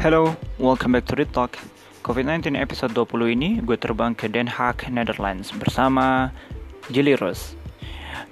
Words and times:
Hello, 0.00 0.32
welcome 0.56 0.96
back 0.96 1.04
to 1.04 1.12
Read 1.12 1.28
Talk. 1.28 1.60
COVID-19 2.08 2.56
episode 2.56 2.96
20 2.96 3.36
ini 3.36 3.60
gue 3.60 3.76
terbang 3.76 4.16
ke 4.16 4.32
Den 4.32 4.48
Haag, 4.48 4.88
Netherlands 4.88 5.52
bersama 5.52 6.32
Jilly 6.88 7.20
Rose. 7.20 7.52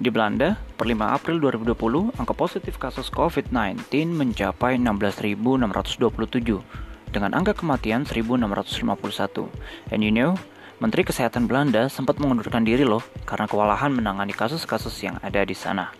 Di 0.01 0.09
Belanda, 0.09 0.57
per 0.81 0.89
5 0.89 0.97
April 0.97 1.37
2020, 1.37 2.17
angka 2.17 2.33
positif 2.33 2.81
kasus 2.81 3.13
COVID-19 3.13 3.85
mencapai 4.17 4.81
16.627 4.81 7.13
dengan 7.13 7.37
angka 7.37 7.53
kematian 7.53 8.01
1.651. 8.01 9.93
And 9.93 10.01
you 10.01 10.09
know, 10.09 10.41
Menteri 10.81 11.05
Kesehatan 11.05 11.45
Belanda 11.45 11.85
sempat 11.85 12.17
mengundurkan 12.17 12.65
diri 12.65 12.81
loh 12.81 13.05
karena 13.29 13.45
kewalahan 13.45 13.93
menangani 13.93 14.33
kasus-kasus 14.33 15.05
yang 15.05 15.21
ada 15.21 15.45
di 15.45 15.53
sana. 15.53 15.93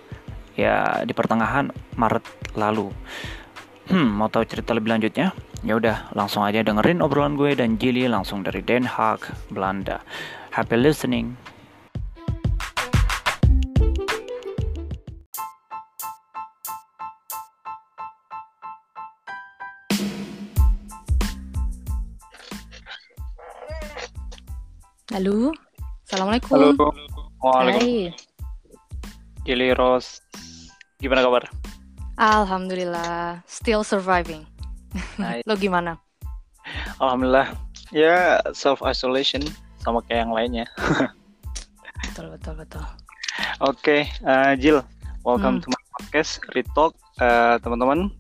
Ya, 0.57 1.06
di 1.06 1.14
pertengahan 1.14 1.70
Maret 1.93 2.57
lalu. 2.57 2.89
Hmm, 3.89 4.21
mau 4.21 4.29
tahu 4.29 4.46
cerita 4.46 4.78
lebih 4.78 4.93
lanjutnya? 4.93 5.34
Ya 5.66 5.74
udah, 5.74 6.14
langsung 6.14 6.46
aja 6.46 6.61
dengerin 6.61 7.02
obrolan 7.02 7.34
gue 7.34 7.57
dan 7.57 7.74
Jilly 7.82 8.06
langsung 8.06 8.46
dari 8.46 8.61
Den 8.61 8.86
Haag, 8.86 9.25
Belanda. 9.50 10.06
Happy 10.54 10.78
listening. 10.78 11.34
Halo, 25.10 25.50
assalamualaikum. 26.06 26.54
Halo. 26.54 26.94
Waalaikumsalam. 27.42 27.82
Hai. 27.82 28.14
Jilly 29.50 29.74
Rose. 29.74 30.21
Gimana 31.02 31.25
kabar? 31.25 31.50
Alhamdulillah, 32.19 33.39
still 33.47 33.81
surviving. 33.81 34.44
Nice. 35.16 35.39
Lo 35.47 35.55
gimana? 35.55 35.95
Alhamdulillah. 36.99 37.55
Ya, 37.89 38.44
self 38.52 38.83
isolation 38.83 39.39
sama 39.80 40.03
kayak 40.03 40.27
yang 40.27 40.33
lainnya. 40.35 40.66
Betul 42.05 42.31
betul 42.31 42.53
betul. 42.59 42.83
Oke, 43.61 44.03
eh, 44.07 44.53
Jill, 44.55 44.83
welcome 45.21 45.59
Hmm. 45.59 45.63
to 45.63 45.71
my 45.71 45.81
podcast 45.95 46.44
Read 46.52 46.67
Talk, 46.73 46.91
Eh, 47.19 47.55
teman-teman. 47.59 48.11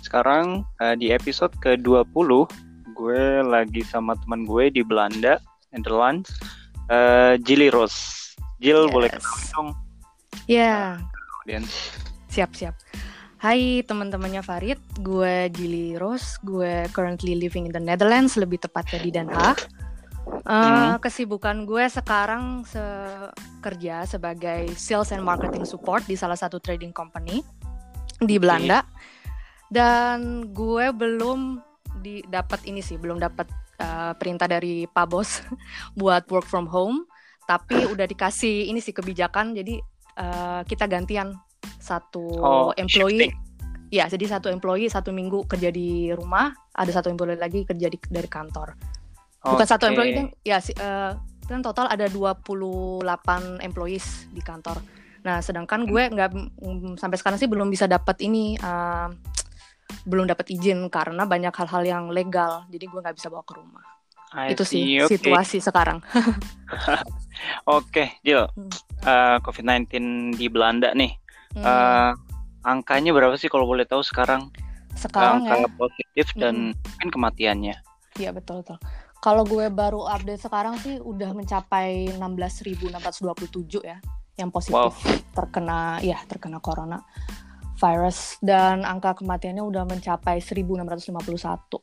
Sekarang 0.00 0.64
eh, 0.80 0.96
di 0.96 1.08
episode 1.08 1.52
ke-20, 1.58 2.48
gue 2.92 3.22
lagi 3.42 3.80
sama 3.82 4.16
teman 4.18 4.44
gue 4.44 4.68
di 4.68 4.80
Belanda, 4.80 5.36
Netherlands, 5.70 6.32
eh 6.88 7.36
Jilly 7.40 7.68
Rose. 7.68 8.32
Jill, 8.58 8.88
boleh 8.88 9.08
Yes. 9.08 9.20
kenalin 9.20 9.48
dong 9.50 9.68
Ya, 10.44 10.96
audiens. 11.38 11.72
siap 12.26 12.52
siap. 12.52 12.72
Hai 13.38 13.86
teman-temannya 13.86 14.42
Farid, 14.42 14.82
gue 14.98 15.46
Gili 15.54 15.94
Rose, 15.94 16.42
gue 16.42 16.90
currently 16.90 17.38
living 17.38 17.70
in 17.70 17.72
the 17.72 17.78
Netherlands, 17.78 18.34
lebih 18.34 18.58
tepatnya 18.58 18.98
di 18.98 19.10
Den 19.14 19.30
Haag. 19.30 19.58
Eh, 19.62 19.66
Hmm. 20.42 20.98
Kesibukan 20.98 21.62
gue 21.62 21.86
sekarang 21.86 22.66
se- 22.66 23.30
kerja 23.62 24.02
sebagai 24.10 24.74
sales 24.74 25.14
and 25.14 25.22
marketing 25.22 25.62
support 25.62 26.02
di 26.10 26.18
salah 26.18 26.34
satu 26.34 26.58
trading 26.58 26.90
company 26.90 27.38
di. 28.18 28.42
Belanda. 28.42 28.82
Dan 29.70 30.50
gue 30.50 30.90
belum 30.90 31.62
di 32.02 32.26
dapat 32.26 32.66
ini 32.66 32.82
sih, 32.82 32.98
belum 32.98 33.22
dapat 33.22 33.46
eh, 33.78 34.12
perintah 34.18 34.50
dari 34.50 34.82
Pak 34.90 35.06
Bos 35.06 35.46
buat 36.00 36.26
work 36.26 36.50
from 36.50 36.66
home, 36.66 37.06
tapi 37.46 37.86
udah 37.86 38.10
dikasih 38.10 38.66
ini 38.66 38.82
sih 38.82 38.90
kebijakan, 38.90 39.54
jadi 39.54 39.78
eh, 40.18 40.60
kita 40.66 40.90
gantian 40.90 41.38
satu 41.78 42.24
Oh, 42.38 42.70
employee. 42.74 43.26
shifting. 43.26 43.32
Ya, 43.88 44.04
jadi 44.04 44.28
satu 44.28 44.52
employee 44.52 44.86
satu 44.86 45.10
minggu 45.10 45.48
kerja 45.48 45.72
di 45.72 46.12
rumah, 46.12 46.52
ada 46.72 46.92
satu 46.92 47.08
employee 47.08 47.40
lagi 47.40 47.64
kerja 47.64 47.88
di, 47.88 47.96
dari 48.04 48.28
kantor. 48.28 48.76
Bukan 49.40 49.64
satu 49.64 49.88
employee, 49.88 50.12
Deng. 50.12 50.28
ya 50.44 50.60
si- 50.60 50.76
eh, 50.76 51.12
kan 51.48 51.60
total 51.64 51.88
ada 51.88 52.04
28 52.04 53.00
employees 53.64 54.28
di 54.28 54.44
kantor. 54.44 54.76
Nah, 55.24 55.40
sedangkan 55.40 55.88
gue 55.88 56.02
nggak 56.04 56.30
mm, 56.60 57.00
sampai 57.00 57.16
sekarang 57.16 57.40
sih 57.40 57.48
belum 57.48 57.72
bisa 57.72 57.88
dapat 57.88 58.20
ini 58.20 58.54
eh, 58.54 59.08
belum 60.04 60.28
dapat 60.28 60.52
izin 60.52 60.92
karena 60.92 61.24
banyak 61.24 61.50
hal-hal 61.50 61.82
yang 61.82 62.04
legal, 62.12 62.68
jadi 62.68 62.84
gue 62.84 63.00
nggak 63.00 63.16
bisa 63.16 63.32
bawa 63.32 63.40
ke 63.40 63.56
rumah. 63.56 63.84
I 64.28 64.52
Itu 64.52 64.68
sih 64.68 65.00
oke. 65.00 65.08
situasi 65.08 65.64
sekarang. 65.64 66.04
Oke, 67.64 68.20
Jill. 68.20 68.44
Hmm. 68.52 68.68
Eh, 69.00 69.36
COVID-19 69.40 69.88
di 70.36 70.46
Belanda 70.52 70.92
nih. 70.92 71.16
Hmm, 71.56 71.64
Eh, 71.64 72.10
angkanya 72.62 73.10
berapa 73.16 73.34
sih 73.36 73.48
kalau 73.48 73.64
boleh 73.64 73.88
tahu 73.88 74.04
sekarang? 74.04 74.50
sekarang 74.98 75.46
ya, 75.46 75.54
Angka 75.54 75.70
positif 75.78 76.26
dan 76.34 76.74
mungkin 76.74 77.08
kematiannya. 77.14 77.76
iya 78.18 78.34
betul 78.34 78.66
betul. 78.66 78.82
Kalau 79.18 79.46
gue 79.46 79.70
baru 79.70 80.10
update 80.10 80.42
sekarang 80.42 80.74
sih 80.82 80.98
udah 80.98 81.30
mencapai 81.34 82.10
16.627 82.18 83.78
ya, 83.86 84.02
yang 84.34 84.50
positif 84.50 84.94
terkena 85.34 86.02
ya 86.02 86.18
terkena 86.26 86.58
corona 86.58 86.98
virus 87.78 88.42
dan 88.42 88.82
angka 88.82 89.22
kematiannya 89.22 89.62
udah 89.62 89.86
mencapai 89.86 90.42
1.651. 90.42 91.78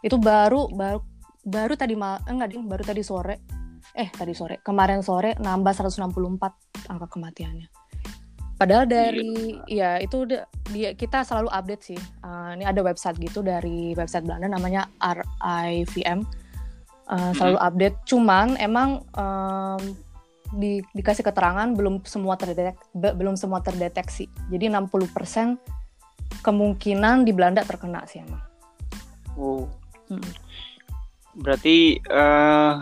Itu 0.00 0.16
baru 0.22 0.70
baru 0.70 1.02
baru 1.42 1.74
tadi 1.74 1.98
mal 1.98 2.22
eh, 2.22 2.30
enggak 2.30 2.54
ding 2.54 2.70
baru 2.70 2.86
tadi 2.86 3.02
sore 3.02 3.42
eh 3.90 4.06
tadi 4.14 4.30
sore 4.30 4.62
kemarin 4.62 5.02
sore 5.02 5.34
nambah 5.42 5.74
164 5.74 6.86
angka 6.86 7.06
kematiannya. 7.10 7.66
Padahal 8.60 8.84
dari 8.84 9.56
ya 9.72 9.96
itu 9.96 10.28
udah 10.28 10.44
dia 10.68 10.92
kita 10.92 11.24
selalu 11.24 11.48
update 11.48 11.80
sih. 11.80 11.96
Eh, 11.96 12.50
ini 12.60 12.68
ada 12.68 12.84
website 12.84 13.16
gitu 13.16 13.40
dari 13.40 13.96
website 13.96 14.28
Belanda 14.28 14.52
namanya 14.52 14.84
RIVM. 15.00 16.20
Eh, 17.08 17.32
selalu 17.40 17.56
update. 17.56 17.96
Cuman 18.04 18.60
emang 18.60 19.00
em, 19.16 19.96
di, 20.52 20.84
dikasih 20.92 21.24
keterangan 21.24 21.72
belum 21.72 22.04
semua 22.04 22.36
terdetek 22.36 22.76
be- 22.92 23.16
belum 23.16 23.40
semua 23.40 23.64
terdeteksi. 23.64 24.28
Jadi 24.52 24.68
60% 24.68 25.56
kemungkinan 26.44 27.24
di 27.24 27.32
Belanda 27.32 27.64
terkena 27.64 28.04
sih 28.04 28.20
emang. 28.20 28.44
Oh. 29.40 29.64
Mm. 30.12 30.32
Berarti 31.40 31.96
eh 31.96 32.74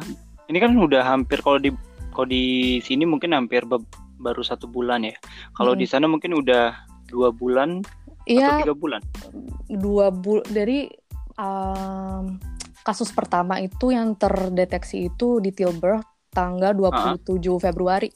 ini 0.51 0.59
kan 0.59 0.75
udah 0.75 1.07
hampir 1.07 1.39
kalau 1.39 1.63
di 1.63 1.71
kalau 2.11 2.27
di 2.27 2.83
sini 2.83 3.07
mungkin 3.07 3.31
hampir 3.31 3.63
be- 3.63 3.87
baru 4.19 4.43
satu 4.43 4.67
bulan 4.67 5.03
ya. 5.03 5.15
Kalau 5.55 5.73
Mm. 5.73 5.81
di 5.81 5.87
sana 5.87 6.07
mungkin 6.07 6.35
udah 6.35 6.75
dua 7.07 7.31
bulan 7.31 7.81
atau 7.81 8.29
Iya, 8.29 8.61
tiga 8.61 8.75
bulan. 8.77 9.01
dua 9.67 10.11
bul 10.11 10.45
dari 10.45 10.91
em, 11.39 12.25
kasus 12.83 13.15
pertama 13.15 13.57
itu 13.59 13.95
yang 13.95 14.15
terdeteksi 14.15 15.07
itu 15.07 15.39
di 15.39 15.55
Tilburg 15.55 16.03
tanggal 16.29 16.75
27 16.75 17.57
Februari. 17.59 18.11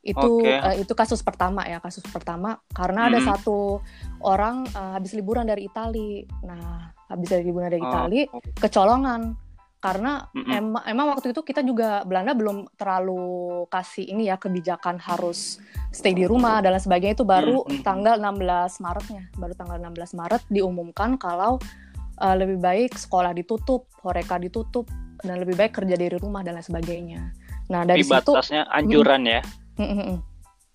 Itu 0.00 0.38
Oke. 0.38 0.52
eh, 0.52 0.76
itu 0.78 0.92
kasus 0.92 1.24
pertama 1.24 1.64
ya, 1.64 1.80
kasus 1.80 2.04
pertama 2.06 2.60
karena 2.70 3.08
ada 3.08 3.18
Mhm. 3.18 3.26
satu 3.26 3.80
orang 4.20 4.68
eh, 4.68 4.90
habis 4.94 5.12
liburan 5.12 5.44
dari 5.44 5.64
Itali. 5.64 6.22
Nah, 6.44 6.92
habis 7.08 7.28
dari 7.28 7.42
liburan 7.42 7.68
dari 7.68 7.80
Oh, 7.80 7.88
Itali 7.88 8.20
oh. 8.28 8.40
kecolongan 8.54 9.34
karena 9.84 10.32
Mm-mm. 10.32 10.48
emang 10.48 10.84
emang 10.88 11.06
waktu 11.12 11.36
itu 11.36 11.44
kita 11.44 11.60
juga 11.60 12.00
Belanda 12.08 12.32
belum 12.32 12.72
terlalu 12.80 13.68
kasih 13.68 14.16
ini 14.16 14.32
ya 14.32 14.40
kebijakan 14.40 14.96
harus 14.96 15.60
stay 15.92 16.16
di 16.16 16.24
rumah 16.24 16.64
dan 16.64 16.72
lain 16.72 16.80
sebagainya 16.80 17.20
itu 17.20 17.28
baru 17.28 17.68
Mm-mm. 17.68 17.84
tanggal 17.84 18.16
16 18.16 18.80
Maretnya 18.80 19.28
baru 19.36 19.52
tanggal 19.52 19.76
16 19.76 20.16
Maret 20.16 20.42
diumumkan 20.48 21.20
kalau 21.20 21.60
uh, 22.16 22.34
lebih 22.34 22.64
baik 22.64 22.96
sekolah 22.96 23.36
ditutup, 23.36 23.92
horeca 24.00 24.40
ditutup 24.40 24.88
dan 25.20 25.40
lebih 25.44 25.52
baik 25.52 25.76
kerja 25.76 26.00
dari 26.00 26.16
rumah 26.16 26.40
dan 26.40 26.56
lain 26.56 26.64
sebagainya. 26.64 27.20
Nah 27.68 27.84
dari 27.84 28.00
Tapi 28.00 28.08
situ 28.08 28.32
batasnya 28.32 28.62
anjuran 28.72 29.22
ya. 29.28 29.40
Mm, 29.76 29.84
mm, 29.84 29.96
mm, 30.00 30.18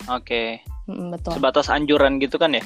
Oke. 0.06 0.62
mm, 0.86 0.94
mm, 0.94 1.06
betul. 1.18 1.32
Sebatas 1.34 1.66
anjuran 1.66 2.22
gitu 2.22 2.38
kan 2.38 2.54
ya? 2.54 2.62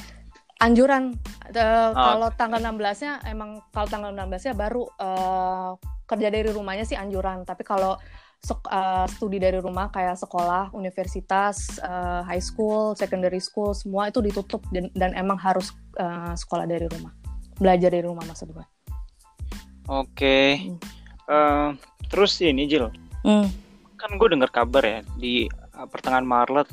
Anjuran 0.61 1.15
Eh, 1.55 1.61
Ah. 1.61 1.93
kalau 1.93 2.29
tanggal 2.35 2.59
16-nya 2.59 3.21
emang 3.29 3.61
kalau 3.71 3.87
tanggal 3.87 4.11
16-nya 4.11 4.57
baru 4.57 4.89
eh, 4.97 5.71
kerja 6.05 6.29
dari 6.33 6.51
rumahnya 6.51 6.83
sih 6.83 6.97
anjuran 6.97 7.45
tapi 7.45 7.63
kalau 7.63 7.95
sek- 8.41 8.67
eh, 8.73 9.07
studi 9.13 9.37
dari 9.39 9.61
rumah 9.61 9.93
kayak 9.93 10.17
sekolah 10.17 10.73
universitas 10.73 11.79
eh, 11.79 12.23
high 12.25 12.41
school 12.43 12.97
secondary 12.97 13.39
school 13.39 13.77
semua 13.77 14.09
itu 14.09 14.25
ditutup 14.25 14.65
dan, 14.73 14.89
dan 14.97 15.13
emang 15.15 15.37
harus 15.37 15.71
eh, 16.01 16.33
sekolah 16.35 16.65
dari 16.65 16.89
rumah 16.89 17.13
belajar 17.61 17.93
dari 17.93 18.03
rumah 18.03 18.25
maksud 18.25 18.51
gue 18.51 18.65
Oke. 19.85 20.59
Hmm. 20.59 20.81
Eh, 21.29 21.69
terus 22.09 22.41
ini 22.41 22.65
Jill, 22.65 22.89
kan 24.01 24.11
gue 24.17 24.29
dengar 24.33 24.49
kabar 24.49 24.81
ya 24.81 25.01
di 25.17 25.45
uh, 25.73 25.89
pertengahan 25.89 26.25
Maret 26.25 26.69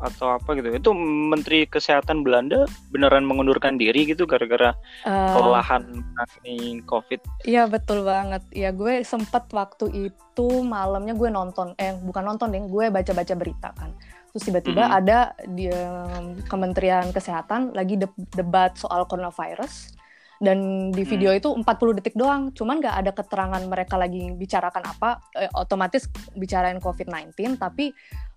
atau 0.00 0.36
apa 0.36 0.56
gitu. 0.58 0.68
Itu 0.72 0.90
Menteri 0.96 1.64
Kesehatan 1.66 2.22
Belanda 2.22 2.64
beneran 2.92 3.24
mengundurkan 3.24 3.76
diri 3.80 4.06
gitu 4.08 4.24
gara-gara 4.28 4.76
Eh, 5.04 5.30
kelelahan 5.32 5.82
menangani 5.86 6.82
COVID. 6.84 7.20
Iya 7.44 7.66
betul 7.66 8.02
banget. 8.04 8.42
Ya 8.52 8.70
gue 8.72 9.02
sempet 9.02 9.48
waktu 9.52 10.12
itu 10.12 10.48
malamnya 10.64 11.16
gue 11.16 11.28
nonton, 11.32 11.72
eh 11.80 11.96
bukan 11.96 12.24
nonton 12.24 12.52
deh, 12.52 12.62
gue 12.64 12.92
baca-baca 12.92 13.34
berita 13.34 13.70
kan. 13.72 13.90
Terus 14.32 14.52
tiba-tiba 14.52 14.84
Mhm. 14.84 14.92
ada 14.92 15.18
di 15.48 15.64
em, 15.72 16.36
Kementerian 16.44 17.08
Kesehatan 17.08 17.72
lagi 17.72 17.96
de- 17.96 18.12
debat 18.36 18.76
soal 18.76 19.08
coronavirus 19.08 19.96
dan 20.36 20.92
di 20.92 21.00
video 21.08 21.32
hmm. 21.32 21.40
itu 21.40 21.48
40 21.48 21.96
detik 21.96 22.12
doang 22.12 22.52
cuman 22.52 22.76
nggak 22.84 22.96
ada 23.00 23.10
keterangan 23.16 23.62
mereka 23.64 23.96
lagi 23.96 24.28
bicarakan 24.36 24.84
apa 24.84 25.24
eh, 25.32 25.48
otomatis 25.56 26.12
bicarain 26.36 26.76
COVID-19 26.76 27.56
tapi 27.56 27.88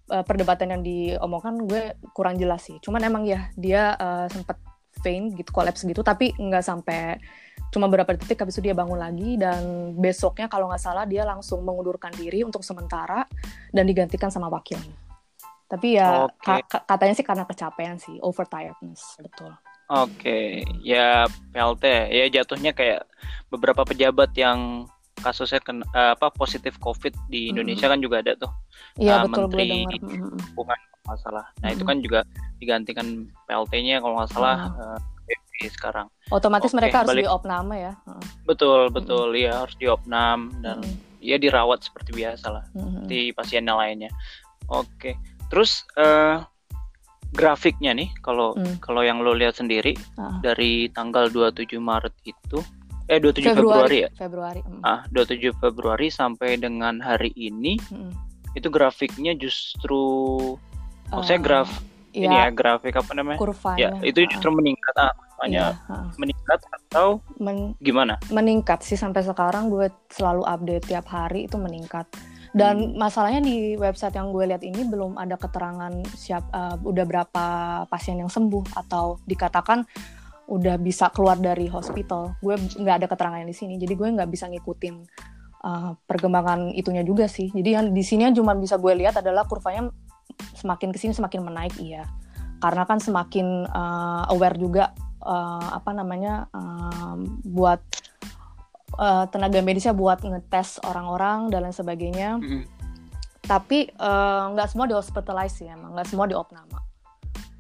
uh, 0.10 0.26
perdebatan 0.26 0.74
yang 0.74 0.82
diomongkan 0.84 1.56
gue 1.66 1.96
kurang 2.12 2.36
jelas 2.36 2.66
sih 2.66 2.78
cuman 2.82 3.02
emang 3.06 3.24
ya 3.26 3.50
dia 3.56 3.96
uh, 3.96 4.28
sempet 4.28 4.58
faint 5.00 5.38
gitu 5.38 5.50
collapse 5.56 5.88
gitu 5.88 6.04
tapi 6.04 6.36
nggak 6.36 6.66
sampai 6.66 7.18
cuma 7.70 7.86
beberapa 7.86 8.18
detik 8.18 8.42
habis 8.42 8.58
itu 8.58 8.70
dia 8.70 8.76
bangun 8.76 8.98
lagi 8.98 9.38
dan 9.38 9.94
besoknya 9.96 10.50
kalau 10.50 10.68
nggak 10.68 10.82
salah 10.82 11.06
dia 11.06 11.22
langsung 11.24 11.62
mengundurkan 11.62 12.10
diri 12.18 12.42
untuk 12.42 12.66
sementara 12.66 13.24
dan 13.70 13.86
digantikan 13.86 14.34
sama 14.34 14.50
wakilnya 14.50 14.98
tapi 15.70 16.02
ya 16.02 16.26
okay. 16.26 16.66
ka 16.66 16.82
katanya 16.82 17.14
sih 17.14 17.26
karena 17.26 17.46
kecapean 17.46 17.98
sih 18.02 18.18
overtiredness 18.20 19.22
betul 19.22 19.54
Oke, 19.90 20.22
okay. 20.22 20.50
ya 20.86 21.26
PLT 21.50 22.14
ya 22.14 22.30
jatuhnya 22.30 22.78
kayak 22.78 23.10
beberapa 23.50 23.82
pejabat 23.82 24.30
yang 24.38 24.86
kasusnya 25.20 25.60
kena, 25.62 25.84
uh, 25.94 26.16
apa 26.18 26.32
positif 26.34 26.76
COVID 26.80 27.16
di 27.32 27.52
Indonesia 27.52 27.88
mm. 27.88 27.92
kan 27.92 28.00
juga 28.00 28.16
ada 28.24 28.34
tuh. 28.40 28.52
Iya 29.00 29.24
uh, 29.24 29.30
betul 29.30 29.46
Menteri 29.52 29.86
hubungan 30.56 30.80
masalah. 31.06 31.46
Nah 31.62 31.68
mm. 31.70 31.76
itu 31.76 31.84
kan 31.84 31.98
juga 32.02 32.20
digantikan 32.60 33.08
PLT-nya 33.48 34.04
kalau 34.04 34.16
nggak 34.20 34.32
salah 34.32 34.58
mm. 34.72 34.80
uh, 34.80 35.00
sekarang. 35.68 36.08
Otomatis 36.32 36.72
okay, 36.72 36.78
mereka 36.80 36.96
harus 37.04 37.12
balik. 37.12 37.28
diopname 37.28 37.76
ya. 37.76 37.94
Betul 38.48 38.88
betul 38.96 39.36
mm. 39.36 39.44
ya 39.44 39.54
harus 39.68 39.76
diopnam 39.76 40.40
dan 40.64 40.80
mm. 40.80 41.20
ya 41.20 41.36
dirawat 41.36 41.84
seperti 41.84 42.16
biasa 42.16 42.48
lah, 42.48 42.64
mm. 42.72 43.12
di 43.12 43.36
pasien 43.36 43.68
yang 43.68 43.76
lainnya. 43.76 44.12
Oke, 44.72 44.88
okay. 44.96 45.14
terus 45.52 45.84
uh, 46.00 46.46
grafiknya 47.34 47.94
nih 47.94 48.10
kalau 48.26 48.58
hmm. 48.58 48.82
kalau 48.82 49.06
yang 49.06 49.22
lo 49.22 49.38
lihat 49.38 49.58
sendiri 49.58 49.94
uh. 50.18 50.42
dari 50.42 50.90
tanggal 50.90 51.30
27 51.30 51.78
Maret 51.78 52.16
itu 52.26 52.60
eh 53.10 53.18
27 53.18 53.42
Februari, 53.42 53.58
Februari 53.58 53.98
ya 54.06 54.10
Februari 54.14 54.62
hmm. 54.62 54.82
ah 54.86 55.02
27 55.10 55.58
Februari 55.58 56.08
sampai 56.14 56.62
dengan 56.62 57.02
hari 57.02 57.34
ini 57.34 57.82
hmm. 57.82 58.14
itu 58.54 58.70
grafiknya 58.70 59.34
justru 59.34 60.06
uh, 61.10 61.18
maksudnya 61.18 61.42
graf 61.42 61.70
ya, 62.14 62.30
ini 62.30 62.36
ya 62.38 62.48
grafik 62.54 62.94
apa 62.94 63.12
namanya 63.18 63.42
kurvanya 63.42 63.82
ya 63.82 63.90
itu 64.06 64.30
justru 64.30 64.54
uh. 64.54 64.56
meningkat 64.56 64.96
ah 65.02 65.14
makanya 65.18 65.74
ya, 65.74 65.90
uh. 65.90 66.06
meningkat 66.22 66.60
atau 66.70 67.08
Men 67.42 67.74
gimana 67.82 68.22
meningkat 68.30 68.86
sih 68.86 69.00
sampai 69.00 69.26
sekarang 69.26 69.74
gue 69.74 69.90
selalu 70.14 70.46
update 70.46 70.86
tiap 70.86 71.10
hari 71.10 71.50
itu 71.50 71.58
meningkat 71.58 72.06
dan 72.54 72.94
hmm. 72.94 72.98
masalahnya 72.98 73.46
di 73.46 73.78
website 73.78 74.18
yang 74.18 74.34
gue 74.34 74.42
lihat 74.50 74.66
ini 74.66 74.82
belum 74.86 75.18
ada 75.22 75.38
keterangan 75.38 75.94
siap 76.14 76.46
uh, 76.50 76.78
udah 76.82 77.06
berapa 77.06 77.46
pasien 77.90 78.18
yang 78.22 78.30
sembuh 78.30 78.74
atau 78.74 79.22
dikatakan 79.30 79.86
udah 80.50 80.82
bisa 80.82 81.14
keluar 81.14 81.38
dari 81.38 81.70
hospital. 81.70 82.34
Gue 82.42 82.58
nggak 82.58 83.06
ada 83.06 83.08
keterangan 83.08 83.46
di 83.46 83.54
sini, 83.54 83.78
jadi 83.78 83.94
gue 83.94 84.08
nggak 84.18 84.30
bisa 84.34 84.50
ngikutin 84.50 84.96
uh, 85.62 85.94
perkembangan 86.10 86.74
itunya 86.74 87.06
juga 87.06 87.30
sih. 87.30 87.54
Jadi 87.54 87.70
yang 87.70 87.86
di 87.94 88.02
sini 88.02 88.26
yang 88.26 88.36
cuma 88.36 88.58
bisa 88.58 88.82
gue 88.82 88.98
lihat 88.98 89.22
adalah 89.22 89.46
kurvanya 89.46 89.94
semakin 90.58 90.90
ke 90.90 90.98
sini 90.98 91.14
semakin 91.14 91.46
menaik, 91.46 91.78
iya. 91.78 92.10
Karena 92.60 92.84
kan 92.90 92.98
semakin 92.98 93.70
uh, 93.70 94.34
aware 94.34 94.58
juga 94.58 94.92
uh, 95.22 95.70
apa 95.78 95.94
namanya 95.94 96.50
uh, 96.52 97.16
buat 97.46 97.80
uh, 98.98 99.30
tenaga 99.30 99.62
medisnya 99.62 99.94
buat 99.94 100.26
ngetes 100.26 100.82
orang-orang 100.82 101.54
dan 101.54 101.70
lain 101.70 101.78
sebagainya. 101.78 102.42
Mm 102.42 102.44
-hmm. 102.44 102.64
Tapi 103.46 103.90
nggak 104.54 104.68
uh, 104.68 104.70
semua 104.70 104.86
di 104.90 104.94
hospitalize 104.98 105.62
ya, 105.62 105.78
emang 105.78 105.94
nggak 105.94 106.10
semua 106.10 106.26
di 106.26 106.34
opnama. 106.34 106.82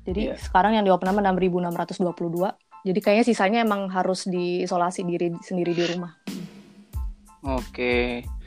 Jadi 0.09 0.33
yeah. 0.33 0.38
sekarang 0.41 0.74
yang 0.74 0.86
di 0.86 0.94
opnama 0.94 1.21
6.622. 1.21 2.69
Jadi 2.86 3.00
kayaknya 3.04 3.26
sisanya 3.28 3.60
emang 3.64 3.92
harus 3.92 4.28
diisolasi 4.28 5.04
diri 5.04 5.36
sendiri 5.44 5.72
di 5.76 5.84
rumah. 5.84 6.14
Oke. 7.44 7.64
Okay 7.72 8.40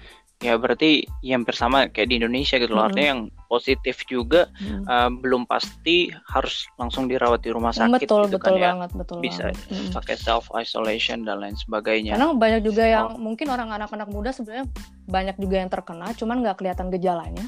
ya 0.43 0.59
berarti 0.59 1.07
yang 1.23 1.47
bersama 1.47 1.87
kayak 1.87 2.11
di 2.11 2.19
Indonesia 2.19 2.59
gitu 2.59 2.75
loh 2.75 2.83
hmm. 2.83 2.91
artinya 2.91 3.09
yang 3.15 3.23
positif 3.47 4.03
juga 4.11 4.51
hmm. 4.59 4.85
uh, 4.91 5.11
belum 5.23 5.47
pasti 5.47 6.11
harus 6.11 6.67
langsung 6.77 7.07
dirawat 7.07 7.47
di 7.47 7.55
rumah 7.55 7.71
sakit 7.71 8.03
betul 8.03 8.27
gitu 8.27 8.43
betul 8.43 8.59
kan, 8.59 8.75
banget 8.75 8.91
ya. 8.91 8.99
betul 8.99 9.19
bisa 9.23 9.43
banget. 9.49 9.71
Hmm. 9.71 9.91
pakai 9.95 10.17
self 10.19 10.51
isolation 10.59 11.23
dan 11.23 11.39
lain 11.39 11.55
sebagainya 11.55 12.19
karena 12.19 12.35
banyak 12.35 12.61
juga 12.67 12.85
yang 12.85 13.07
oh. 13.15 13.23
mungkin 13.23 13.47
orang 13.55 13.71
anak-anak 13.71 14.11
muda 14.11 14.35
sebenarnya 14.35 14.67
banyak 15.07 15.37
juga 15.39 15.57
yang 15.63 15.71
terkena 15.71 16.11
cuman 16.19 16.37
nggak 16.43 16.57
kelihatan 16.59 16.91
gejalanya 16.91 17.47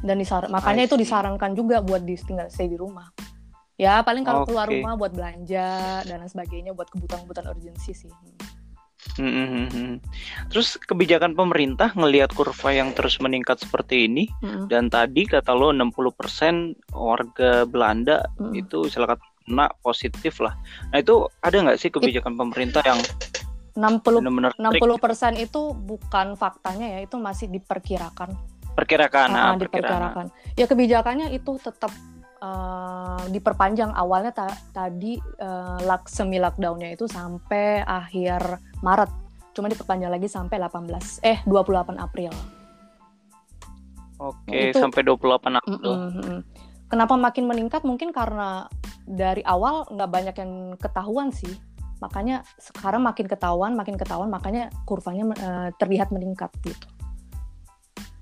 dan 0.00 0.16
disar 0.16 0.48
makanya 0.48 0.88
itu 0.88 0.96
disarankan 0.96 1.52
juga 1.52 1.84
buat 1.84 2.00
di 2.00 2.16
tinggal 2.16 2.48
stay 2.48 2.66
di 2.66 2.80
rumah 2.80 3.12
ya 3.82 4.06
paling 4.06 4.22
kalau 4.22 4.46
okay. 4.46 4.48
keluar 4.54 4.66
rumah 4.70 4.94
buat 4.94 5.12
belanja 5.12 5.68
dan 6.06 6.16
lain 6.22 6.30
sebagainya 6.30 6.70
buat 6.70 6.86
kebutuhan-kebutuhan 6.94 7.50
urgensi 7.50 7.90
sih 7.90 8.12
hmm. 9.18 9.66
Hmm, 9.68 9.94
Terus 10.48 10.78
kebijakan 10.78 11.34
pemerintah 11.34 11.90
ngelihat 11.98 12.30
kurva 12.32 12.70
yang 12.70 12.94
terus 12.94 13.18
meningkat 13.18 13.58
seperti 13.58 14.06
ini 14.06 14.30
hmm. 14.40 14.70
dan 14.70 14.86
tadi 14.86 15.26
kata 15.26 15.50
lo 15.50 15.74
60% 15.74 16.94
warga 16.94 17.66
Belanda 17.66 18.22
hmm. 18.38 18.54
itu 18.54 18.86
silakan 18.86 19.18
kena 19.42 19.66
positif 19.82 20.38
lah. 20.38 20.54
Nah 20.94 21.02
itu 21.02 21.26
ada 21.42 21.56
nggak 21.58 21.78
sih 21.82 21.90
kebijakan 21.90 22.38
It, 22.38 22.38
pemerintah 22.38 22.82
yang 22.86 23.00
60 23.74 24.22
benar 24.22 24.52
-benar 24.54 24.78
60 24.78 25.02
persen 25.02 25.32
itu 25.34 25.74
bukan 25.74 26.38
faktanya 26.38 26.86
ya 26.94 26.98
itu 27.02 27.18
masih 27.18 27.50
diperkirakan. 27.50 28.32
Perkirakan, 28.72 29.28
nah, 29.28 29.52
diperkirakan. 29.58 30.32
Ya 30.56 30.64
kebijakannya 30.64 31.34
itu 31.36 31.60
tetap 31.60 31.92
uh, 32.42 33.22
diperpanjang 33.30 33.94
awalnya 33.94 34.34
ta 34.34 34.50
tadi 34.74 35.16
uh, 35.40 35.78
lock, 35.86 36.10
semi 36.10 36.42
lockdownnya 36.42 36.92
itu 36.92 37.06
sampai 37.06 37.86
akhir 37.86 38.58
Maret. 38.82 39.10
Cuma 39.54 39.70
diperpanjang 39.70 40.10
lagi 40.10 40.26
sampai 40.26 40.58
18 40.58 41.22
eh 41.22 41.38
28 41.46 41.96
April. 42.02 42.32
Oke 44.18 44.70
itu, 44.70 44.78
sampai 44.78 45.02
28 45.06 45.58
April. 45.58 45.94
Mm 45.94 46.10
-mm, 46.14 46.38
kenapa 46.90 47.14
makin 47.14 47.44
meningkat? 47.46 47.82
Mungkin 47.86 48.10
karena 48.10 48.66
dari 49.06 49.42
awal 49.46 49.86
nggak 49.90 50.10
banyak 50.10 50.36
yang 50.38 50.52
ketahuan 50.78 51.30
sih. 51.30 51.50
Makanya 52.02 52.42
sekarang 52.58 53.06
makin 53.06 53.30
ketahuan 53.30 53.78
makin 53.78 53.94
ketahuan 53.94 54.26
makanya 54.26 54.74
kurvanya 54.86 55.30
uh, 55.38 55.68
terlihat 55.78 56.10
meningkat 56.10 56.50
gitu. 56.66 56.86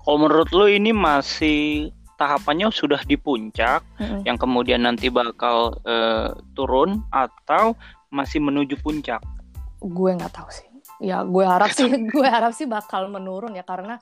Kalau 0.01 0.17
menurut 0.17 0.49
lo 0.49 0.65
ini 0.65 0.89
masih 0.89 1.93
tahapannya 2.21 2.69
sudah 2.69 3.01
di 3.01 3.17
puncak 3.17 3.81
mm-hmm. 3.97 4.21
yang 4.29 4.37
kemudian 4.37 4.85
nanti 4.85 5.09
bakal 5.09 5.73
uh, 5.89 6.37
turun 6.53 7.01
atau 7.09 7.73
masih 8.13 8.37
menuju 8.37 8.77
puncak? 8.85 9.17
Gue 9.81 10.13
nggak 10.13 10.29
tahu 10.29 10.49
sih. 10.53 10.69
Ya 11.01 11.25
gue 11.25 11.41
harap 11.41 11.73
sih 11.73 11.89
gue 12.13 12.27
harap 12.29 12.53
sih 12.53 12.69
bakal 12.69 13.09
menurun 13.09 13.57
ya 13.57 13.65
karena 13.65 13.97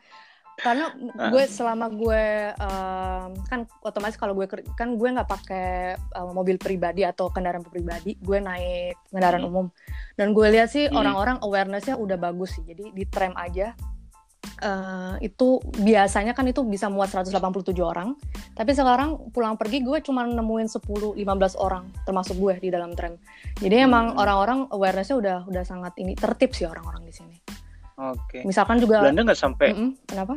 karena 0.59 0.91
gue 1.31 1.43
selama 1.47 1.87
gue 1.87 2.51
um, 2.59 3.31
kan 3.47 3.63
otomatis 3.79 4.19
kalau 4.19 4.35
gue 4.35 4.43
kan 4.75 4.99
gue 4.99 5.07
nggak 5.07 5.29
pakai 5.31 5.95
uh, 5.95 6.35
mobil 6.35 6.59
pribadi 6.59 7.07
atau 7.07 7.31
kendaraan 7.31 7.63
pribadi 7.63 8.19
gue 8.19 8.43
naik 8.43 8.99
kendaraan 9.07 9.47
hmm. 9.47 9.49
umum 9.49 9.65
dan 10.19 10.35
gue 10.35 10.47
lihat 10.51 10.67
sih 10.67 10.91
hmm. 10.91 10.99
orang-orang 10.99 11.39
awarenessnya 11.39 11.95
udah 11.95 12.19
bagus 12.19 12.59
sih 12.59 12.67
jadi 12.67 12.91
di 12.91 13.07
tram 13.07 13.31
aja 13.39 13.71
uh, 14.63 15.15
itu 15.23 15.59
biasanya 15.79 16.35
kan 16.35 16.47
itu 16.47 16.63
bisa 16.67 16.91
muat 16.91 17.11
187 17.11 17.75
orang. 17.79 18.15
Tapi 18.55 18.71
sekarang 18.75 19.31
pulang 19.31 19.55
pergi 19.55 19.83
gue 19.83 19.99
cuma 20.03 20.27
nemuin 20.27 20.67
10 20.67 21.15
15 21.15 21.23
orang 21.59 21.87
termasuk 22.03 22.35
gue 22.39 22.55
di 22.59 22.69
dalam 22.71 22.95
tram. 22.95 23.15
Jadi 23.59 23.75
hmm. 23.79 23.87
emang 23.87 24.05
orang-orang 24.19 24.67
awarenessnya 24.71 25.17
udah 25.17 25.37
udah 25.47 25.63
sangat 25.63 25.95
ini 25.99 26.15
tertib 26.15 26.51
sih 26.55 26.67
orang-orang 26.67 27.03
di 27.07 27.13
sini. 27.13 27.37
Oke. 27.99 28.39
Okay. 28.39 28.41
misalkan 28.47 28.79
juga 28.79 29.03
Belanda 29.03 29.27
nggak 29.27 29.39
sampai 29.39 29.67
mm 29.75 29.79
-mm, 29.79 29.91
kenapa? 30.07 30.35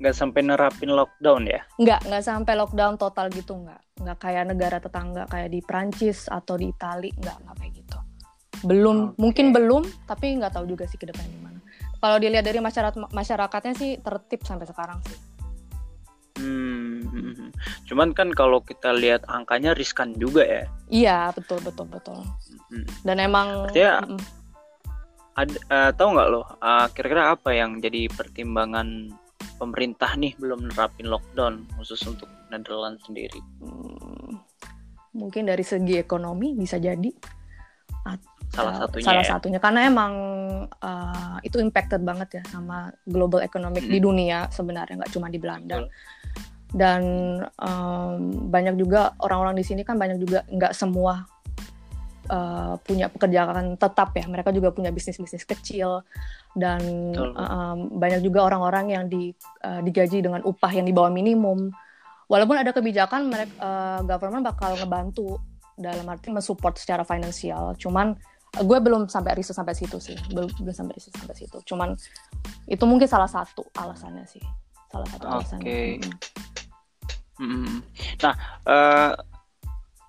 Nggak 0.00 0.16
sampai 0.16 0.40
nerapin 0.40 0.90
lockdown 0.96 1.44
ya? 1.44 1.60
Nggak 1.76 2.00
nggak 2.08 2.24
sampai 2.24 2.52
lockdown 2.56 2.96
total 2.96 3.28
gitu 3.28 3.52
nggak. 3.60 3.80
Nggak 4.00 4.16
kayak 4.16 4.44
negara 4.48 4.76
tetangga 4.80 5.28
kayak 5.28 5.52
di 5.52 5.60
Prancis 5.60 6.24
atau 6.24 6.56
di 6.56 6.72
Itali 6.72 7.12
nggak 7.12 7.36
nggak 7.44 7.56
kayak 7.60 7.72
gitu. 7.84 7.98
Belum 8.64 9.12
okay. 9.12 9.20
mungkin 9.20 9.46
belum 9.52 9.82
tapi 10.08 10.40
nggak 10.40 10.56
tahu 10.56 10.64
juga 10.72 10.88
sih 10.88 10.96
ke 10.96 11.04
depan 11.04 11.28
gimana 11.28 11.49
kalau 12.00 12.16
dilihat 12.16 12.48
dari 12.48 12.58
masyarakat 12.64 13.12
masyarakatnya 13.12 13.74
sih 13.76 14.00
tertib 14.00 14.40
sampai 14.42 14.64
sekarang 14.64 14.98
sih. 15.04 15.18
Hmm, 16.40 17.04
cuman 17.88 18.16
kan 18.16 18.32
kalau 18.32 18.64
kita 18.64 18.96
lihat 18.96 19.28
angkanya 19.28 19.76
riskan 19.76 20.16
juga 20.16 20.42
ya. 20.42 20.64
Iya 20.88 21.18
betul 21.36 21.60
betul 21.60 21.86
betul. 21.92 22.18
Hmm. 22.72 22.88
Dan 23.04 23.20
emang. 23.20 23.68
Artinya, 23.68 24.00
mm, 24.16 24.20
ada 25.36 25.58
uh, 25.70 25.90
tahu 25.94 26.08
nggak 26.16 26.28
loh 26.32 26.44
uh, 26.58 26.88
kira-kira 26.90 27.36
apa 27.36 27.54
yang 27.54 27.78
jadi 27.78 28.10
pertimbangan 28.10 29.14
pemerintah 29.60 30.16
nih 30.16 30.34
belum 30.40 30.72
nerapin 30.72 31.06
lockdown 31.06 31.68
khusus 31.76 32.00
untuk 32.08 32.26
Netherlands 32.48 33.04
sendiri? 33.04 33.40
Hmm, 33.60 34.40
mungkin 35.12 35.44
dari 35.44 35.62
segi 35.62 36.00
ekonomi 36.00 36.56
bisa 36.56 36.80
jadi 36.80 37.12
salah 38.50 38.74
satunya 38.74 39.06
salah 39.06 39.24
ya? 39.24 39.30
satunya 39.30 39.58
karena 39.62 39.80
emang 39.86 40.12
uh, 40.68 41.38
itu 41.46 41.62
impacted 41.62 42.02
banget 42.02 42.42
ya 42.42 42.42
sama 42.50 42.90
global 43.06 43.40
economic 43.40 43.86
hmm. 43.86 43.92
di 43.94 43.98
dunia 44.02 44.50
sebenarnya 44.50 44.98
nggak 44.98 45.12
cuma 45.14 45.30
di 45.30 45.38
Belanda 45.38 45.78
Betul. 45.78 45.90
dan 46.74 47.02
um, 47.56 48.14
banyak 48.50 48.74
juga 48.74 49.14
orang-orang 49.22 49.54
di 49.54 49.64
sini 49.64 49.86
kan 49.86 49.94
banyak 49.94 50.18
juga 50.18 50.42
nggak 50.50 50.74
semua 50.74 51.22
uh, 52.30 52.74
punya 52.82 53.06
pekerjaan 53.06 53.78
tetap 53.78 54.14
ya 54.18 54.26
mereka 54.26 54.50
juga 54.50 54.74
punya 54.74 54.90
bisnis 54.90 55.18
bisnis 55.18 55.46
kecil 55.46 56.02
dan 56.58 56.82
uh, 57.14 57.78
banyak 57.78 58.18
juga 58.22 58.50
orang-orang 58.50 58.86
yang 58.90 59.04
di 59.06 59.30
uh, 59.62 59.78
digaji 59.78 60.26
dengan 60.26 60.42
upah 60.42 60.74
yang 60.74 60.86
di 60.86 60.94
bawah 60.94 61.14
minimum 61.14 61.70
walaupun 62.26 62.58
ada 62.58 62.74
kebijakan 62.74 63.30
mereka 63.30 63.54
uh, 63.62 64.00
government 64.02 64.42
bakal 64.42 64.74
ngebantu 64.74 65.38
dalam 65.78 66.06
arti 66.10 66.34
mensupport 66.34 66.74
secara 66.74 67.06
finansial 67.06 67.78
cuman 67.78 68.18
gue 68.50 68.78
belum 68.82 69.06
sampai 69.06 69.38
riset 69.38 69.54
sampai 69.54 69.78
situ 69.78 70.02
sih. 70.02 70.18
Belum 70.34 70.50
belum 70.58 70.74
sampai 70.74 70.98
riset 70.98 71.14
sampai 71.14 71.36
situ. 71.38 71.58
Cuman 71.62 71.94
itu 72.66 72.84
mungkin 72.86 73.06
salah 73.06 73.30
satu 73.30 73.62
alasannya 73.78 74.26
sih. 74.26 74.42
Salah 74.90 75.06
satu 75.06 75.24
okay. 75.26 75.34
alasannya. 75.38 75.78
Hmm. 77.40 77.80
nah 78.20 78.36
uh, 78.68 79.16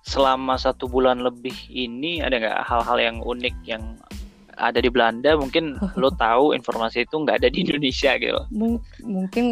selama 0.04 0.60
satu 0.60 0.84
bulan 0.84 1.24
lebih 1.24 1.56
ini 1.72 2.20
ada 2.20 2.36
nggak 2.36 2.60
hal-hal 2.68 2.98
yang 3.00 3.16
unik 3.24 3.56
yang 3.64 3.96
ada 4.56 4.78
di 4.78 4.90
Belanda? 4.92 5.34
Mungkin 5.34 5.80
lo 6.00 6.12
tahu 6.12 6.52
informasi 6.52 7.08
itu 7.08 7.16
nggak 7.16 7.40
ada 7.40 7.48
di 7.48 7.64
Indonesia 7.64 8.14
gitu. 8.20 8.40
M 8.52 8.76
mungkin 9.00 9.44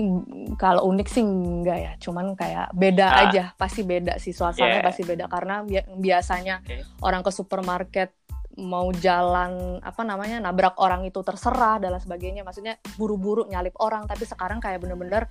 kalau 0.60 0.92
unik 0.92 1.08
sih 1.08 1.24
enggak 1.24 1.78
ya. 1.80 1.92
Cuman 1.96 2.36
kayak 2.36 2.72
beda 2.76 3.06
ah. 3.08 3.20
aja. 3.28 3.44
Pasti 3.56 3.80
beda 3.82 4.20
sih. 4.20 4.36
Suasananya 4.36 4.84
yeah. 4.84 4.86
pasti 4.86 5.02
beda. 5.08 5.24
Karena 5.26 5.64
bi 5.64 5.80
biasanya 5.80 6.60
okay. 6.60 6.84
orang 7.00 7.24
ke 7.24 7.30
supermarket 7.32 8.12
mau 8.58 8.90
jalan 8.90 9.78
apa 9.78 10.02
namanya 10.02 10.42
nabrak 10.42 10.74
orang 10.82 11.06
itu 11.06 11.22
terserah 11.22 11.78
dan 11.78 11.94
sebagainya. 12.00 12.42
Maksudnya 12.42 12.80
buru-buru 12.98 13.46
nyalip 13.46 13.76
orang. 13.78 14.10
Tapi 14.10 14.26
sekarang 14.26 14.58
kayak 14.58 14.82
bener-bener 14.82 15.30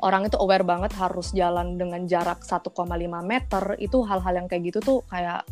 orang 0.00 0.24
itu 0.24 0.36
aware 0.40 0.64
banget 0.64 0.96
harus 0.96 1.32
jalan 1.36 1.76
dengan 1.76 2.08
jarak 2.08 2.40
1,5 2.40 2.72
meter. 3.24 3.64
Itu 3.76 4.04
hal-hal 4.08 4.44
yang 4.44 4.46
kayak 4.48 4.72
gitu 4.72 4.78
tuh 4.80 4.98
kayak 5.12 5.44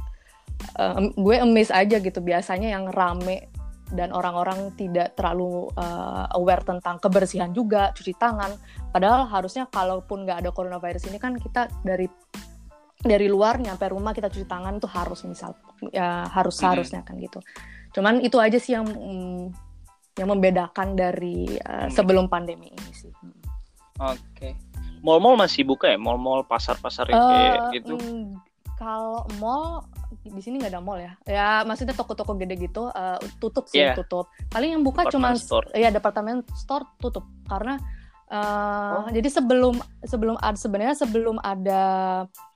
uh, 0.81 0.99
gue 1.12 1.37
emis 1.37 1.69
aja 1.69 2.00
gitu. 2.00 2.21
Biasanya 2.25 2.73
yang 2.73 2.88
rame 2.88 3.52
dan 3.92 4.09
orang-orang 4.09 4.73
tidak 4.75 5.12
terlalu 5.12 5.69
uh, 5.76 6.25
aware 6.33 6.64
tentang 6.64 6.97
kebersihan 6.97 7.52
juga 7.52 7.92
cuci 7.92 8.16
tangan. 8.16 8.57
Padahal 8.88 9.28
harusnya 9.28 9.69
kalaupun 9.69 10.25
nggak 10.25 10.49
ada 10.49 10.50
coronavirus 10.50 11.12
ini 11.12 11.21
kan 11.21 11.37
kita 11.37 11.69
dari 11.85 12.09
dari 13.02 13.26
luar 13.26 13.59
nyampe 13.59 13.82
rumah 13.90 14.14
kita 14.14 14.30
cuci 14.30 14.47
tangan 14.47 14.78
tuh 14.78 14.90
harus 14.90 15.26
misal 15.26 15.59
ya 15.90 16.26
harus 16.30 16.54
mm-hmm. 16.56 16.71
harusnya 16.71 17.00
kan 17.02 17.18
gitu 17.18 17.42
cuman 17.92 18.23
itu 18.23 18.38
aja 18.38 18.56
sih 18.56 18.73
yang 18.78 18.87
mm, 18.87 19.52
yang 20.16 20.28
membedakan 20.30 20.94
dari 20.94 21.59
uh, 21.61 21.90
sebelum 21.90 22.30
pandemi 22.30 22.71
ini 22.71 22.92
sih 22.94 23.11
hmm. 23.11 23.42
oke 24.00 24.21
okay. 24.32 24.52
mall-mall 25.00 25.37
masih 25.37 25.64
buka 25.66 25.90
ya 25.90 25.99
mall-mall 25.99 26.44
pasar-pasar 26.47 27.11
uh, 27.11 27.16
kayak 27.16 27.61
gitu 27.80 27.97
mm, 27.99 28.38
kalau 28.76 29.25
mall 29.40 29.85
di 30.23 30.42
sini 30.44 30.62
nggak 30.62 30.73
ada 30.73 30.82
mall 30.85 31.00
ya 31.00 31.12
ya 31.26 31.49
maksudnya 31.66 31.97
toko-toko 31.97 32.38
gede 32.38 32.54
gitu 32.61 32.92
uh, 32.92 33.18
tutup 33.42 33.66
sih 33.66 33.82
yeah. 33.82 33.97
tutup 33.97 34.30
paling 34.52 34.76
yang 34.78 34.82
buka 34.87 35.09
cuma 35.11 35.35
ya 35.75 35.90
departemen 35.90 36.47
store 36.54 36.87
tutup 37.02 37.26
karena 37.50 37.80
uh, 38.30 39.02
oh. 39.02 39.09
jadi 39.11 39.28
sebelum 39.28 39.80
sebelum 40.06 40.37
ada 40.38 40.56
sebenarnya 40.56 40.97
sebelum 40.97 41.37
ada 41.42 41.82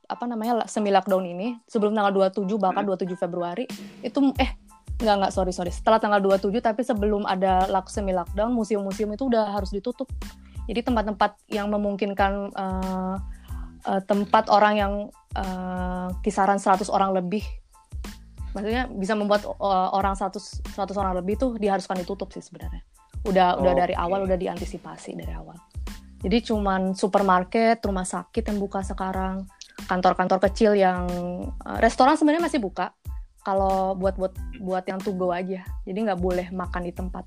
apa 0.07 0.25
namanya 0.27 0.65
semi 0.71 0.95
lockdown 0.95 1.27
ini 1.27 1.59
sebelum 1.67 1.93
tanggal 1.93 2.31
27 2.31 2.47
bahkan 2.57 2.87
hmm. 2.87 2.95
27 2.95 3.19
Februari 3.19 3.65
itu 4.01 4.19
eh 4.39 4.55
nggak 4.97 5.15
nggak 5.21 5.33
sorry 5.33 5.53
sorry 5.53 5.69
setelah 5.69 6.01
tanggal 6.01 6.25
27 6.25 6.57
tapi 6.65 6.81
sebelum 6.81 7.29
ada 7.29 7.69
semi 7.91 8.17
lockdown 8.17 8.49
museum-museum 8.55 9.13
itu 9.13 9.29
udah 9.29 9.53
harus 9.53 9.69
ditutup. 9.69 10.09
Jadi 10.67 10.83
tempat-tempat 10.83 11.47
yang 11.53 11.71
memungkinkan 11.71 12.51
uh, 12.57 13.17
uh, 13.87 14.01
tempat 14.03 14.51
orang 14.51 14.75
yang 14.75 14.93
uh, 15.39 16.11
kisaran 16.27 16.59
100 16.59 16.91
orang 16.91 17.15
lebih 17.15 17.45
maksudnya 18.57 18.89
bisa 18.89 19.13
membuat 19.13 19.45
uh, 19.47 19.93
orang 19.93 20.17
100 20.17 20.65
100 20.75 20.97
orang 20.97 21.13
lebih 21.21 21.37
tuh 21.37 21.55
diharuskan 21.61 22.01
ditutup 22.01 22.33
sih 22.33 22.43
sebenarnya. 22.43 22.83
Udah 23.29 23.61
oh, 23.61 23.63
udah 23.63 23.73
dari 23.77 23.95
awal 23.95 24.25
udah 24.25 24.35
diantisipasi 24.41 25.13
dari 25.15 25.31
awal. 25.37 25.55
Jadi 26.25 26.39
cuman 26.51 26.97
supermarket 26.97 27.85
rumah 27.85 28.09
sakit 28.09 28.49
yang 28.49 28.59
buka 28.59 28.81
sekarang 28.81 29.45
kantor-kantor 29.87 30.39
kecil 30.51 30.75
yang 30.75 31.07
uh, 31.63 31.79
restoran 31.79 32.19
sebenarnya 32.19 32.51
masih 32.51 32.61
buka 32.61 32.93
kalau 33.47 33.95
buat 33.95 34.19
buat 34.19 34.35
buat 34.59 34.85
yang 34.91 34.99
to 34.99 35.15
go 35.15 35.31
aja 35.31 35.63
jadi 35.87 36.11
nggak 36.11 36.21
boleh 36.21 36.51
makan 36.51 36.83
di 36.87 36.93
tempat 36.93 37.25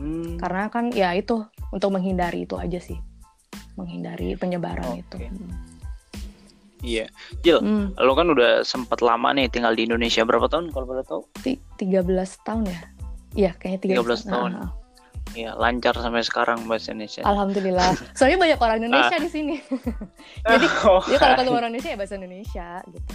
hmm. 0.00 0.40
karena 0.40 0.72
kan 0.72 0.88
ya 0.90 1.12
itu 1.12 1.44
untuk 1.68 1.92
menghindari 1.92 2.48
itu 2.48 2.56
aja 2.56 2.80
sih 2.80 2.96
menghindari 3.76 4.32
penyebaran 4.40 4.96
okay. 4.96 5.04
itu 5.04 5.18
hmm. 5.20 5.76
Iya, 6.84 7.08
Jil, 7.40 7.64
hmm. 7.64 7.96
lo 7.98 8.12
kan 8.12 8.28
udah 8.28 8.60
sempat 8.60 9.00
lama 9.00 9.32
nih 9.32 9.48
tinggal 9.48 9.72
di 9.72 9.88
Indonesia 9.88 10.22
berapa 10.28 10.44
tahun 10.44 10.70
kalau 10.76 10.84
boleh 10.84 11.02
tahu? 11.08 11.24
Tiga 11.80 12.04
belas 12.04 12.36
tahun 12.44 12.68
ya? 12.68 12.80
Iya, 13.32 13.50
kayaknya 13.56 13.96
13, 14.04 14.28
13 14.28 14.28
tahun. 14.28 14.30
tahun. 14.30 14.50
Nah, 14.60 14.70
Iya, 15.36 15.52
lancar 15.52 15.92
sampai 16.00 16.24
sekarang 16.24 16.64
bahasa 16.64 16.96
Indonesia. 16.96 17.20
Alhamdulillah. 17.28 17.92
Soalnya 18.16 18.40
banyak 18.40 18.58
orang 18.58 18.76
Indonesia 18.80 19.16
ah. 19.16 19.20
di 19.20 19.28
sini. 19.28 19.54
Jadi, 20.48 20.66
oh, 20.88 21.04
ya 21.12 21.20
kalau 21.20 21.34
ketemu 21.36 21.56
orang 21.60 21.70
Indonesia 21.76 21.90
ya 21.92 21.98
bahasa 22.00 22.14
Indonesia 22.16 22.68
gitu. 22.88 23.12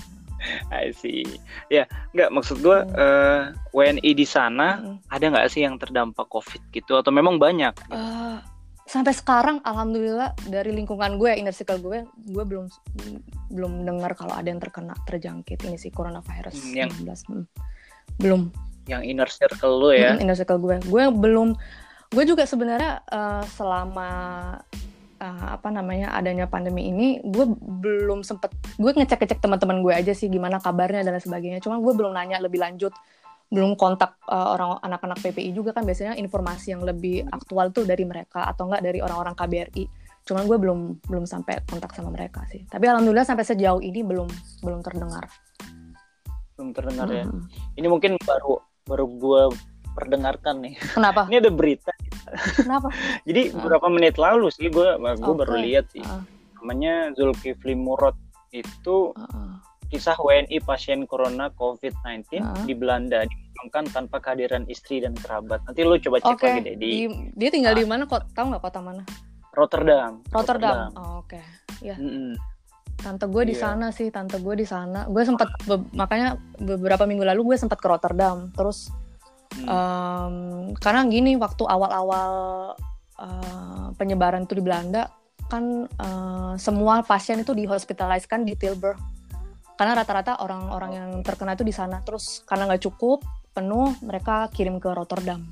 I 0.70 0.90
see. 0.94 1.26
Ya, 1.70 1.86
nggak 2.14 2.30
maksud 2.34 2.62
gue 2.62 2.78
hmm. 2.78 2.94
uh, 2.98 3.54
WNI 3.74 4.12
di 4.14 4.26
sana 4.26 4.82
hmm. 4.82 4.98
ada 5.10 5.26
nggak 5.34 5.48
sih 5.50 5.66
yang 5.66 5.78
terdampak 5.82 6.30
COVID 6.30 6.62
gitu 6.74 6.98
atau 6.98 7.10
memang 7.14 7.42
banyak? 7.42 7.74
Uh, 7.90 8.42
sampai 8.90 9.14
sekarang, 9.14 9.62
alhamdulillah 9.66 10.34
dari 10.50 10.74
lingkungan 10.74 11.18
gue, 11.22 11.32
inner 11.38 11.54
circle 11.54 11.82
gue, 11.82 12.06
gue 12.30 12.44
belum 12.46 12.66
belum 13.54 13.86
dengar 13.86 14.14
kalau 14.18 14.34
ada 14.34 14.48
yang 14.50 14.62
terkena 14.62 14.98
terjangkit 15.06 15.62
ini 15.66 15.78
sih 15.78 15.94
coronavirus 15.94 16.58
hmm, 16.58 16.74
yang 16.74 16.90
19. 16.90 17.30
Hmm. 17.30 17.46
Belum. 18.18 18.42
Yang 18.90 19.02
inner 19.14 19.30
circle 19.30 19.74
lo 19.78 19.90
ya? 19.94 20.18
Hmm, 20.18 20.26
inner 20.26 20.38
circle 20.38 20.58
gue, 20.58 20.82
gue 20.86 21.04
belum 21.14 21.54
gue 22.12 22.24
juga 22.28 22.44
sebenarnya 22.44 23.08
uh, 23.08 23.44
selama 23.48 24.10
uh, 25.22 25.48
apa 25.56 25.70
namanya 25.72 26.12
adanya 26.12 26.44
pandemi 26.44 26.92
ini 26.92 27.24
gue 27.24 27.46
belum 27.56 28.28
sempet 28.28 28.52
gue 28.76 28.92
ngecek 28.92 29.24
ngecek 29.24 29.40
teman-teman 29.40 29.80
gue 29.80 29.94
aja 29.96 30.12
sih 30.12 30.28
gimana 30.28 30.60
kabarnya 30.60 31.08
dan 31.08 31.16
sebagainya. 31.24 31.64
Cuma 31.64 31.80
gue 31.80 31.94
belum 31.96 32.12
nanya 32.12 32.44
lebih 32.44 32.60
lanjut 32.60 32.92
belum 33.52 33.76
kontak 33.76 34.16
uh, 34.32 34.56
orang 34.56 34.80
anak-anak 34.84 35.24
PPI 35.24 35.56
juga 35.56 35.72
kan. 35.72 35.88
Biasanya 35.88 36.20
informasi 36.20 36.76
yang 36.76 36.84
lebih 36.84 37.28
aktual 37.32 37.72
tuh 37.72 37.88
dari 37.88 38.04
mereka 38.04 38.44
atau 38.44 38.68
enggak 38.68 38.84
dari 38.84 39.00
orang-orang 39.00 39.36
KBRI 39.38 39.86
cuman 40.22 40.46
gue 40.46 40.54
belum 40.54 40.80
belum 41.10 41.26
sampai 41.26 41.66
kontak 41.66 41.96
sama 41.96 42.14
mereka 42.14 42.46
sih. 42.52 42.62
Tapi 42.68 42.86
alhamdulillah 42.92 43.26
sampai 43.26 43.48
sejauh 43.48 43.82
ini 43.82 44.04
belum 44.04 44.28
belum 44.62 44.80
terdengar. 44.84 45.26
Belum 46.60 46.76
terdengar 46.76 47.08
hmm. 47.10 47.18
ya 47.18 47.26
ini 47.80 47.88
mungkin 47.90 48.20
baru 48.22 48.62
baru 48.86 49.06
gue 49.08 49.42
perdengarkan 49.94 50.64
nih. 50.64 50.76
Kenapa? 50.96 51.26
Ini 51.30 51.38
ada 51.44 51.52
berita. 51.52 51.92
Kenapa? 52.56 52.90
Jadi 53.28 53.52
uh. 53.52 53.60
beberapa 53.60 53.88
menit 53.92 54.16
lalu 54.16 54.48
sih 54.54 54.72
gue 54.72 54.90
gue 54.98 55.18
okay. 55.20 55.40
baru 55.44 55.56
lihat 55.60 55.86
sih. 55.92 56.04
Uh. 56.04 56.24
Namanya 56.62 57.16
Zulkifli 57.18 57.74
Murad 57.76 58.16
itu 58.52 59.16
uh. 59.16 59.56
kisah 59.92 60.16
WNI 60.20 60.58
pasien 60.64 61.04
corona 61.08 61.52
COVID-19 61.56 62.40
uh. 62.40 62.64
di 62.64 62.74
Belanda 62.76 63.28
dimakamkan 63.28 63.86
tanpa 63.92 64.18
kehadiran 64.24 64.64
istri 64.72 65.04
dan 65.04 65.14
kerabat. 65.14 65.62
Nanti 65.68 65.82
lu 65.84 66.00
coba 66.00 66.18
cek 66.24 66.36
okay. 66.38 66.48
lagi 66.48 66.62
deh 66.66 66.76
di, 66.80 66.90
di 66.90 66.92
dia 67.36 67.50
tinggal 67.52 67.74
uh. 67.76 67.80
di 67.80 67.86
mana 67.86 68.04
kok 68.08 68.32
tahu 68.34 68.56
nggak 68.56 68.64
kota 68.64 68.80
mana? 68.80 69.04
Rotterdam. 69.52 70.24
Rotterdam. 70.32 70.96
Rotterdam. 70.96 71.00
Oh, 71.00 71.20
oke. 71.24 71.36
Okay. 71.36 71.44
Ya. 71.84 72.00
Mm 72.00 72.12
-mm. 72.12 72.32
Tante 73.02 73.26
gue 73.28 73.44
di 73.50 73.56
yeah. 73.58 73.64
sana 73.66 73.88
sih, 73.90 74.08
tante 74.14 74.38
gue 74.40 74.56
di 74.56 74.64
sana. 74.64 75.10
Gue 75.10 75.26
sempat 75.26 75.50
makanya 75.92 76.38
beberapa 76.62 77.04
minggu 77.10 77.26
lalu 77.26 77.54
gue 77.54 77.58
sempat 77.58 77.82
ke 77.82 77.88
Rotterdam. 77.90 78.54
Terus 78.54 78.94
Hmm. 79.52 79.68
Um, 79.68 80.36
karena 80.80 81.04
gini 81.12 81.36
waktu 81.36 81.64
awal-awal 81.68 82.32
uh, 83.20 83.88
penyebaran 84.00 84.48
itu 84.48 84.56
di 84.56 84.64
Belanda 84.64 85.12
kan 85.52 85.84
uh, 86.00 86.56
semua 86.56 87.04
pasien 87.04 87.44
itu 87.44 87.52
dihospitaliskan 87.52 88.48
di 88.48 88.56
Tilburg 88.56 88.96
karena 89.76 89.98
rata-rata 89.98 90.40
orang-orang 90.40 90.92
yang 90.96 91.10
terkena 91.26 91.58
itu 91.58 91.68
di 91.68 91.76
sana 91.76 92.00
terus 92.06 92.46
karena 92.48 92.72
nggak 92.72 92.86
cukup 92.88 93.26
penuh 93.52 93.92
mereka 94.00 94.48
kirim 94.56 94.80
ke 94.80 94.88
Rotterdam 94.94 95.52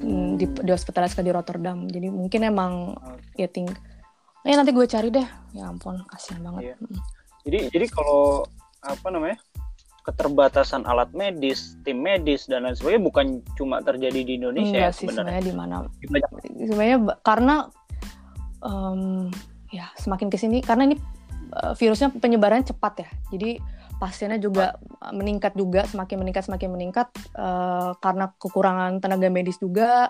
hmm. 0.00 0.40
di, 0.40 0.48
di 0.48 0.70
hospitaliskan 0.70 1.26
di 1.26 1.32
Rotterdam 1.34 1.84
jadi 1.90 2.08
mungkin 2.08 2.40
emang 2.48 2.96
okay. 2.96 3.44
ya 3.44 3.48
ting 3.52 3.68
ya 4.46 4.56
nanti 4.56 4.72
gue 4.72 4.86
cari 4.88 5.12
deh 5.12 5.28
ya 5.52 5.68
ampun 5.68 6.00
kasihan 6.08 6.40
banget 6.40 6.72
iya. 6.72 6.76
jadi 7.44 7.58
jadi 7.68 7.86
kalau 7.92 8.48
apa 8.80 9.12
namanya 9.12 9.36
keterbatasan 10.10 10.82
alat 10.90 11.14
medis, 11.14 11.78
tim 11.86 12.02
medis 12.02 12.50
dan 12.50 12.66
lain 12.66 12.74
sebagainya 12.74 13.04
bukan 13.06 13.26
cuma 13.54 13.78
terjadi 13.78 14.26
di 14.26 14.32
Indonesia 14.42 14.90
Enggak 14.90 14.90
ya 14.90 14.98
sih, 14.98 15.06
sebenarnya. 15.06 15.42
di 15.46 15.54
mana? 15.54 15.74
Sebenarnya 16.58 16.98
karena 17.22 17.56
um, 18.58 19.30
ya 19.70 19.86
semakin 19.94 20.26
ke 20.26 20.36
sini 20.36 20.58
karena 20.66 20.90
ini 20.90 20.96
uh, 21.54 21.78
virusnya 21.78 22.10
penyebaran 22.10 22.66
cepat 22.66 23.06
ya. 23.06 23.08
Jadi 23.30 23.50
pasiennya 24.00 24.40
juga 24.40 24.80
meningkat 25.12 25.52
juga 25.54 25.84
semakin 25.84 26.16
meningkat 26.24 26.48
semakin 26.48 26.68
meningkat 26.72 27.08
uh, 27.36 27.92
karena 28.00 28.32
kekurangan 28.40 28.98
tenaga 28.98 29.28
medis 29.28 29.60
juga 29.60 30.08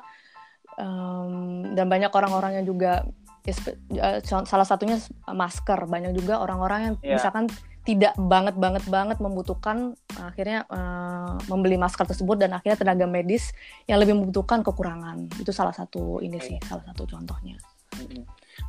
um, 0.79 1.75
dan 1.75 1.91
banyak 1.91 2.15
orang-orang 2.15 2.63
yang 2.63 2.67
juga 2.71 3.03
ya, 3.43 3.55
uh, 3.99 4.19
salah 4.23 4.67
satunya 4.67 5.03
masker 5.27 5.91
banyak 5.91 6.15
juga 6.15 6.39
orang-orang 6.39 6.81
yang 6.81 6.95
yeah. 7.03 7.19
misalkan 7.19 7.51
tidak 7.91 8.15
banget 8.15 8.55
banget 8.55 8.87
banget 8.87 9.19
membutuhkan 9.19 9.99
akhirnya 10.15 10.63
uh, 10.71 11.35
membeli 11.51 11.75
masker 11.75 12.07
tersebut 12.07 12.39
dan 12.39 12.55
akhirnya 12.55 12.79
tenaga 12.79 13.11
medis 13.11 13.51
yang 13.91 13.99
lebih 13.99 14.15
membutuhkan 14.15 14.63
kekurangan. 14.63 15.27
Itu 15.43 15.51
salah 15.51 15.75
satu 15.75 16.23
ini 16.23 16.39
sih 16.39 16.55
salah 16.63 16.87
satu 16.87 17.03
contohnya. 17.11 17.59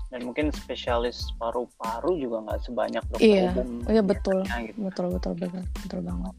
Dan 0.09 0.25
mungkin 0.25 0.49
spesialis 0.49 1.29
paru-paru 1.37 2.17
juga 2.17 2.49
nggak 2.49 2.59
sebanyak 2.65 3.03
dokter 3.13 3.29
iya 3.29 3.53
umum 3.53 3.85
iya 3.85 4.01
betul. 4.01 4.41
gitu. 4.41 4.79
betul 4.81 5.05
betul 5.13 5.33
betul 5.37 5.63
betul 5.85 5.99
banget. 6.01 6.35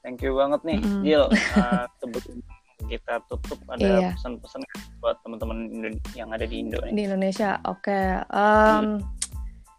Thank 0.00 0.24
you 0.24 0.32
banget 0.40 0.60
nih 0.64 0.80
mm. 0.80 1.02
Jill 1.04 1.24
uh, 1.28 1.84
kita 2.88 3.20
tutup 3.28 3.60
ada 3.68 3.84
iya. 3.84 4.10
pesan-pesan 4.16 4.64
buat 5.04 5.20
teman-teman 5.20 5.68
yang 6.16 6.32
ada 6.32 6.48
di 6.48 6.64
Indo 6.64 6.80
di 6.88 7.04
Indonesia 7.04 7.60
oke. 7.68 7.84
Okay. 7.84 8.24
um, 8.32 9.04
hmm 9.04 9.17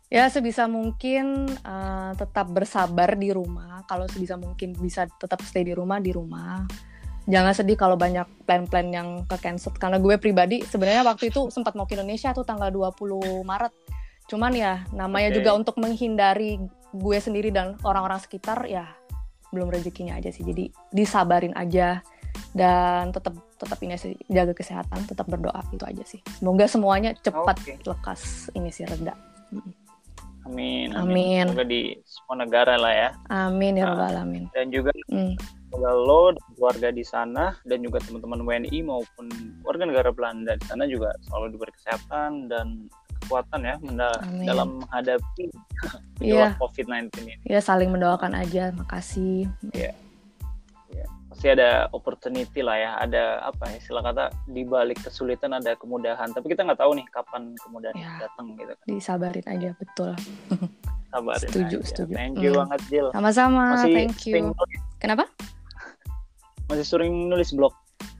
ya 0.09 0.25
sebisa 0.25 0.65
mungkin 0.65 1.45
uh, 1.61 2.11
tetap 2.17 2.49
bersabar 2.49 3.13
di 3.13 3.29
rumah. 3.29 3.85
Kalau 3.85 4.09
sebisa 4.09 4.35
mungkin 4.35 4.73
bisa 4.73 5.05
tetap 5.05 5.39
stay 5.45 5.61
di 5.61 5.73
rumah 5.77 6.01
di 6.01 6.09
rumah. 6.09 6.65
Jangan 7.29 7.53
sedih 7.53 7.77
kalau 7.77 7.93
banyak 7.93 8.25
plan-plan 8.49 8.89
yang 8.89 9.09
ke 9.29 9.37
cancel 9.37 9.69
karena 9.77 10.01
gue 10.01 10.17
pribadi 10.17 10.65
sebenarnya 10.65 11.05
waktu 11.05 11.29
itu 11.29 11.53
sempat 11.53 11.77
mau 11.77 11.85
ke 11.85 11.93
Indonesia 11.93 12.33
tuh 12.33 12.41
tanggal 12.41 12.73
20 12.73 13.45
Maret. 13.45 13.73
Cuman 14.25 14.49
ya 14.57 14.81
namanya 14.89 15.29
okay. 15.29 15.37
juga 15.37 15.53
untuk 15.53 15.77
menghindari 15.77 16.57
gue 16.89 17.17
sendiri 17.21 17.53
dan 17.53 17.77
orang-orang 17.85 18.17
sekitar 18.17 18.65
ya 18.65 18.89
belum 19.53 19.69
rezekinya 19.69 20.17
aja 20.17 20.33
sih. 20.33 20.41
Jadi 20.41 20.73
disabarin 20.89 21.53
aja. 21.53 22.01
Dan 22.49 23.13
tetap 23.13 23.37
tetap 23.61 23.77
ini 23.85 23.93
sih 23.93 24.17
jaga 24.25 24.57
kesehatan 24.57 25.05
tetap 25.05 25.29
berdoa 25.29 25.61
itu 25.69 25.85
aja 25.85 26.01
sih. 26.01 26.21
Semoga 26.41 26.65
semuanya 26.65 27.13
cepat 27.13 27.61
okay. 27.61 27.77
lekas 27.85 28.49
ini 28.57 28.73
sih 28.73 28.89
reda 28.89 29.13
Amin. 30.47 30.95
Amin. 30.95 31.49
Semoga 31.49 31.65
di 31.67 31.81
semua 32.05 32.35
negara 32.45 32.73
lah 32.79 32.93
ya. 32.93 33.09
Amin 33.31 33.75
ya 33.75 33.89
robbal 33.89 34.07
nah, 34.07 34.11
alamin. 34.23 34.43
Dan 34.55 34.71
juga 34.71 34.91
mm. 35.11 35.35
semoga 35.67 35.91
lo 35.93 36.21
keluarga 36.55 36.89
di 36.93 37.03
sana 37.03 37.55
dan 37.67 37.79
juga 37.83 37.99
teman-teman 38.03 38.41
WNI 38.43 38.79
maupun 38.83 39.25
warga 39.63 39.83
negara 39.83 40.09
Belanda 40.09 40.55
di 40.55 40.65
sana 40.65 40.87
juga 40.89 41.11
selalu 41.27 41.55
diberi 41.55 41.71
kesehatan 41.75 42.47
dan 42.47 42.89
kekuatan 43.25 43.61
ya 43.61 43.75
Amin. 43.77 44.47
dalam 44.47 44.67
menghadapi 44.81 45.45
yeah. 46.23 46.55
COVID-19 46.57 47.11
ini. 47.25 47.33
Ya 47.45 47.59
saling 47.59 47.91
mendoakan 47.91 48.33
aja. 48.35 48.71
Makasih. 48.73 49.51
Iya. 49.75 49.91
Yeah 49.91 50.08
pasti 51.39 51.55
ada 51.55 51.87
opportunity 51.95 52.59
lah 52.59 52.75
ya 52.75 52.91
ada 52.99 53.39
apa 53.47 53.71
ya 53.71 53.79
istilah 53.79 54.03
kata 54.03 54.27
di 54.51 54.67
balik 54.67 54.99
kesulitan 54.99 55.55
ada 55.55 55.71
kemudahan. 55.79 56.35
Tapi 56.35 56.51
kita 56.51 56.67
nggak 56.67 56.83
tahu 56.83 56.99
nih 56.99 57.07
kapan 57.15 57.55
kemudahan 57.63 57.95
ya, 57.95 58.27
datang 58.27 58.59
gitu 58.59 58.75
kan. 58.75 58.85
Disabarin 58.91 59.47
aja 59.47 59.69
betul. 59.79 60.11
Sabarin 61.15 61.47
setuju 61.47 61.77
aja. 61.79 61.87
setuju. 61.87 62.11
Thank 62.11 62.43
you 62.43 62.51
hmm. 62.51 62.59
banget 62.59 62.79
Jill 62.91 63.07
sama-sama 63.15 63.79
thank 63.87 64.19
you. 64.27 64.51
kenapa? 64.99 65.31
Masih 66.67 66.83
sering 66.83 67.31
nulis 67.31 67.55
blog? 67.55 67.71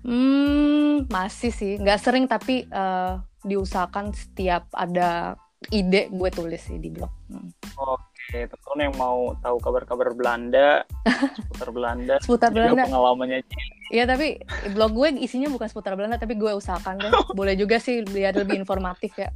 Hmm 0.07 1.03
masih 1.11 1.51
sih. 1.51 1.75
Nggak 1.75 1.99
sering 1.99 2.23
tapi 2.31 2.71
uh, 2.71 3.19
diusahakan 3.43 4.15
setiap 4.15 4.71
ada 4.71 5.35
ide 5.75 6.07
gue 6.07 6.29
tulis 6.31 6.63
sih 6.63 6.79
di 6.79 6.87
blog. 6.87 7.11
Hmm. 7.27 7.51
oh 7.83 7.99
Oke, 8.29 8.45
teman-teman 8.45 8.79
yang 8.85 8.95
mau 9.01 9.33
tahu 9.41 9.57
kabar-kabar 9.57 10.13
Belanda, 10.13 10.85
seputar 11.33 11.73
Belanda, 11.73 12.15
seputar 12.21 12.53
Belanda, 12.53 12.85
pengalamannya 12.85 13.41
Iya, 13.89 14.05
tapi 14.05 14.37
blog 14.77 14.93
gue 14.93 15.17
isinya 15.17 15.49
bukan 15.49 15.65
seputar 15.65 15.97
Belanda, 15.97 16.21
tapi 16.21 16.37
gue 16.37 16.53
usahakan 16.53 17.01
deh. 17.01 17.09
Boleh 17.41 17.57
juga 17.57 17.81
sih 17.81 18.05
biar 18.05 18.37
lebih 18.37 18.61
informatif 18.61 19.17
ya. 19.17 19.33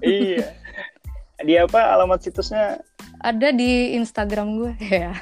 iya. 0.00 0.56
Di 1.44 1.60
apa 1.60 1.92
alamat 1.92 2.24
situsnya? 2.24 2.80
Ada 3.20 3.52
di 3.52 3.92
Instagram 3.92 4.48
gue 4.56 4.72
ya. 5.04 5.12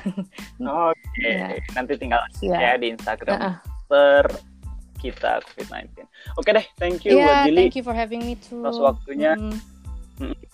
Oke, 0.63 0.95
okay. 1.19 1.35
ya. 1.35 1.59
nanti 1.75 1.99
tinggal 1.99 2.23
ya. 2.39 2.63
ya 2.63 2.73
di 2.79 2.95
Instagram 2.95 3.35
uh 3.43 3.43
-uh. 3.43 3.57
per 3.91 4.39
kita 5.03 5.43
COVID-19. 5.51 6.07
Oke 6.39 6.55
deh, 6.55 6.67
thank 6.79 7.03
you 7.03 7.19
yeah, 7.19 7.27
buat 7.27 7.51
Jili. 7.51 7.59
thank 7.59 7.75
you 7.75 7.83
for 7.83 7.91
having 7.99 8.23
me 8.23 8.39
too. 8.39 8.63
Atas 8.63 8.79
waktunya. 8.79 9.35
Mm 9.35 9.51
-hmm 9.51 10.48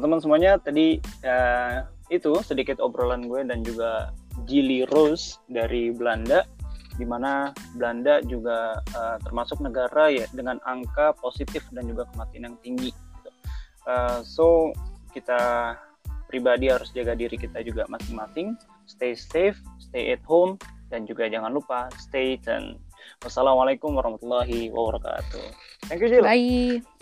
teman-teman 0.00 0.24
semuanya 0.24 0.56
tadi 0.56 0.96
uh, 1.28 1.84
itu 2.08 2.32
sedikit 2.40 2.80
obrolan 2.80 3.28
gue 3.28 3.44
dan 3.44 3.60
juga 3.60 4.16
Gili 4.48 4.88
Rose 4.88 5.36
dari 5.52 5.92
Belanda 5.92 6.48
di 6.96 7.04
mana 7.04 7.52
Belanda 7.76 8.24
juga 8.24 8.80
uh, 8.96 9.20
termasuk 9.20 9.60
negara 9.60 10.08
ya 10.08 10.24
dengan 10.32 10.56
angka 10.64 11.12
positif 11.20 11.68
dan 11.76 11.84
juga 11.84 12.08
kematian 12.16 12.48
yang 12.48 12.56
tinggi. 12.64 12.96
Gitu. 12.96 13.30
Uh, 13.84 14.24
so 14.24 14.72
kita 15.12 15.76
pribadi 16.32 16.72
harus 16.72 16.88
jaga 16.96 17.12
diri 17.12 17.36
kita 17.36 17.60
juga 17.60 17.84
masing-masing. 17.92 18.56
Stay 18.88 19.12
safe, 19.12 19.60
stay 19.76 20.16
at 20.16 20.24
home, 20.24 20.56
dan 20.88 21.04
juga 21.04 21.28
jangan 21.28 21.52
lupa 21.52 21.92
stay 22.00 22.40
tuned. 22.40 22.80
Wassalamualaikum 23.20 23.92
warahmatullahi 24.00 24.72
wabarakatuh. 24.72 25.44
Thank 25.92 26.00
you, 26.00 26.08
Jill. 26.08 26.24
Bye. 26.24 26.99